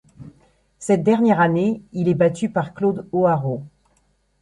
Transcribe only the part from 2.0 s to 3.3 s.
est battu par Claude